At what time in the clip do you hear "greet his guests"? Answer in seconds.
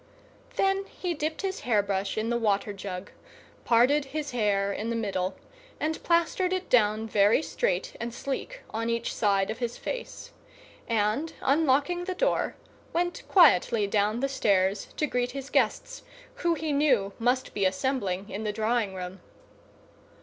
15.05-16.01